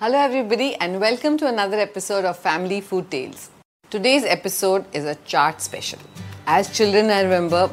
[0.00, 3.50] Hello, everybody, and welcome to another episode of Family Food Tales.
[3.90, 6.00] Today's episode is a chaat special.
[6.48, 7.70] As children, I remember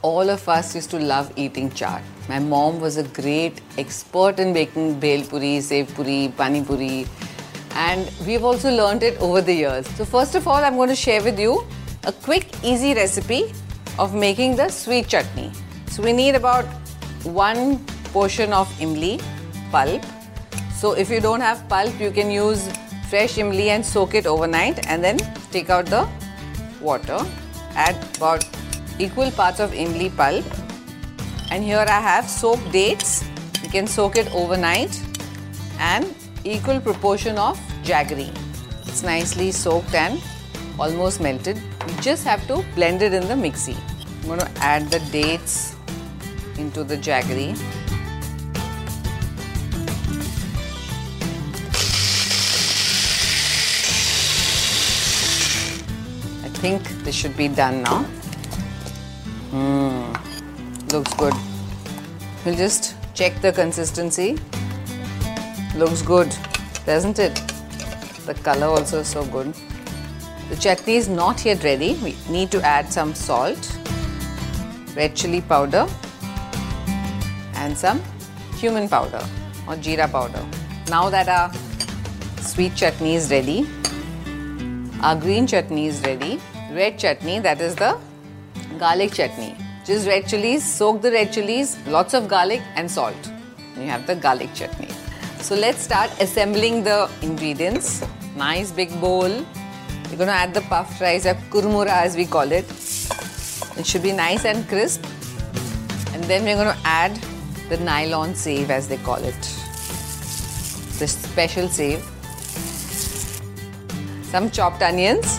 [0.00, 2.02] all of us used to love eating chaat.
[2.28, 7.04] My mom was a great expert in making bhel puri, sev puri, pani puri,
[7.74, 9.88] and we've also learned it over the years.
[9.96, 11.66] So, first of all, I'm going to share with you
[12.04, 13.52] a quick, easy recipe
[13.98, 15.50] of making the sweet chutney.
[15.88, 16.64] So, we need about
[17.24, 19.20] one portion of imli
[19.72, 20.04] pulp
[20.76, 22.68] so if you don't have pulp, you can use
[23.08, 25.16] fresh imli and soak it overnight and then
[25.50, 26.06] take out the
[26.82, 27.18] water.
[27.74, 28.44] Add about
[28.98, 30.44] equal parts of imli pulp.
[31.50, 33.24] And here I have soaked dates.
[33.62, 35.00] You can soak it overnight
[35.78, 38.30] and equal proportion of jaggery.
[38.86, 40.20] It's nicely soaked and
[40.78, 41.56] almost melted.
[41.56, 43.78] You just have to blend it in the mixie.
[44.22, 45.74] I'm going to add the dates
[46.58, 47.56] into the jaggery.
[56.66, 57.98] Think this should be done now.
[59.50, 60.06] Hmm,
[60.92, 61.34] looks good.
[62.44, 64.30] We'll just check the consistency.
[65.82, 66.34] Looks good,
[66.88, 67.34] doesn't it?
[68.26, 69.54] The color also so good.
[70.48, 71.90] The chutney is not yet ready.
[72.06, 73.70] We need to add some salt,
[74.96, 75.86] red chili powder,
[77.62, 78.02] and some
[78.58, 79.24] cumin powder
[79.68, 80.44] or jeera powder.
[80.96, 81.48] Now that our
[82.50, 83.58] sweet chutney is ready,
[85.00, 86.34] our green chutney is ready.
[86.70, 87.98] Red chutney, that is the
[88.78, 89.56] garlic chutney.
[89.84, 93.30] Just red chilies, soak the red chilies, lots of garlic and salt.
[93.76, 94.88] You have the garlic chutney.
[95.40, 98.04] So let's start assembling the ingredients.
[98.36, 99.28] Nice big bowl.
[99.28, 102.68] We're going to add the puffed rice or kurmura as we call it.
[103.78, 105.04] It should be nice and crisp.
[106.12, 107.14] And then we're going to add
[107.68, 109.40] the nylon sev as they call it.
[110.98, 112.04] The special sev
[114.36, 115.38] some chopped onions,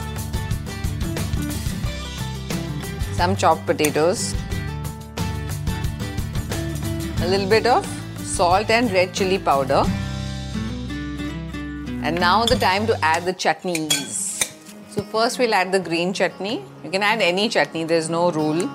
[3.17, 4.35] some chopped potatoes,
[7.21, 7.83] a little bit of
[8.19, 9.83] salt and red chili powder.
[12.03, 14.53] And now the time to add the chutneys.
[14.91, 16.61] So first we'll add the green chutney.
[16.83, 18.69] You can add any chutney, there's no rule.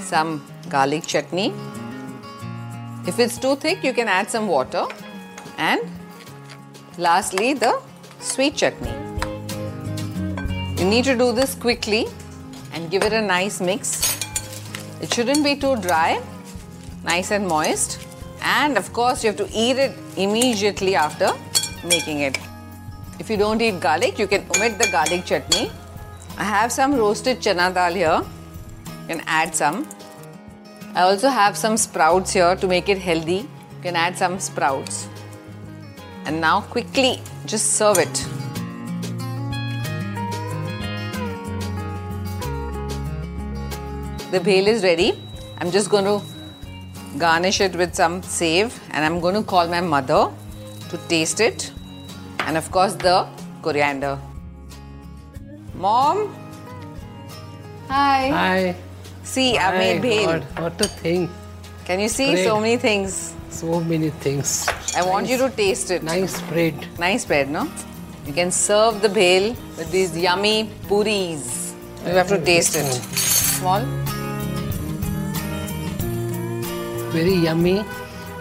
[0.00, 1.54] Some garlic chutney.
[3.06, 4.86] If it's too thick, you can add some water.
[5.56, 5.80] And
[6.98, 7.80] lastly, the
[8.18, 8.94] sweet chutney.
[10.78, 12.06] You need to do this quickly
[12.76, 14.18] and give it a nice mix.
[15.00, 16.22] It shouldn't be too dry,
[17.04, 18.06] nice and moist.
[18.42, 21.30] And of course, you have to eat it immediately after
[21.84, 22.38] making it.
[23.18, 25.70] If you don't eat garlic, you can omit the garlic chutney.
[26.36, 28.22] I have some roasted chana dal here.
[28.86, 29.88] You can add some.
[30.94, 33.40] I also have some sprouts here to make it healthy.
[33.76, 35.08] You can add some sprouts.
[36.26, 38.35] And now quickly just serve it.
[44.36, 45.14] The bhel is ready.
[45.58, 46.20] I'm just going to
[47.18, 50.30] garnish it with some sev and I'm going to call my mother
[50.90, 51.72] to taste it
[52.40, 53.26] and of course the
[53.62, 54.18] coriander.
[55.74, 56.34] Mom?
[57.88, 58.28] Hi.
[58.28, 58.76] Hi.
[59.22, 60.26] See, I made bhel.
[60.26, 61.30] God, what a thing.
[61.86, 63.34] Can you see so many things?
[63.48, 64.68] So many things.
[64.94, 66.02] I want you to taste it.
[66.02, 66.74] Nice bread.
[66.98, 67.70] Nice bread, no?
[68.26, 71.74] You can serve the bhel with these yummy puris.
[72.04, 72.92] You have to taste it.
[73.16, 73.82] Small?
[77.18, 77.76] Very yummy.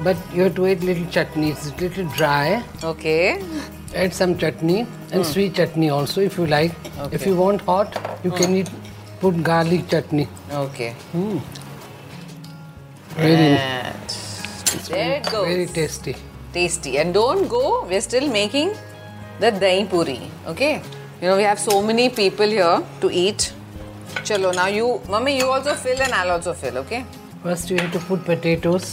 [0.04, 1.52] But you have to add little chutney.
[1.52, 2.64] It's a little dry.
[2.84, 3.42] Okay.
[4.04, 6.74] Add some chutney and sweet chutney also if you like.
[7.00, 7.16] Okay.
[7.16, 7.30] If Hmm.
[7.30, 8.70] You want hot, you can eat
[9.22, 10.28] put garlic chutney.
[10.66, 10.94] Okay.
[13.18, 14.16] Very And
[14.90, 15.48] there it goes.
[15.48, 16.16] very tasty.
[16.54, 16.98] Tasty.
[16.98, 18.74] And don't go, we're still making
[19.40, 20.20] the dahi puri.
[20.54, 20.74] Okay?
[21.22, 23.54] You know, we have so many people here to eat.
[24.30, 27.06] Chalo, now you, Mummy, you also fill and I'll also fill, okay?
[27.46, 28.86] First you have to put potatoes,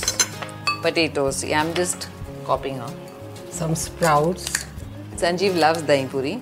[0.82, 1.42] Potatoes.
[1.42, 2.08] Yeah, I'm just
[2.44, 2.90] copying her.
[3.58, 4.44] some sprouts,
[5.22, 6.32] Sanjeev loves dahi puri.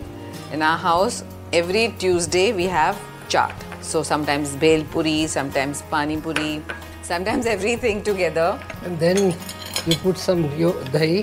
[0.56, 1.18] In our house,
[1.60, 2.98] every Tuesday we have
[3.34, 3.64] chaat.
[3.90, 6.50] So sometimes bhel puri, sometimes pani puri,
[7.12, 8.48] sometimes everything together.
[8.84, 9.22] and then
[9.86, 10.44] you put some
[10.96, 11.20] dahi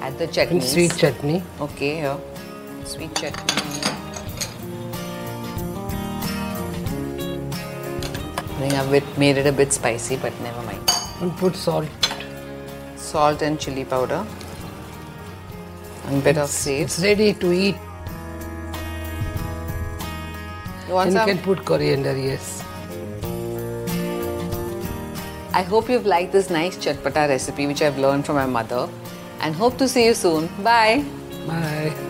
[0.00, 0.70] Add the and chutneys.
[0.74, 1.42] sweet chutney.
[1.68, 2.16] Okay, here.
[2.94, 3.60] Sweet chutney.
[8.60, 10.90] I think I've bit- made it a bit spicy, but never mind.
[11.20, 11.88] And put salt.
[12.96, 14.24] Salt and chili powder.
[16.08, 16.82] And bit of sev.
[16.82, 17.76] It's ready to eat.
[20.88, 22.62] You want And you can put coriander, yes.
[25.54, 28.88] I hope you've liked this nice chatpata recipe which I've learned from my mother.
[29.42, 30.48] and hope to see you soon.
[30.62, 31.02] Bye.
[31.46, 32.09] Bye.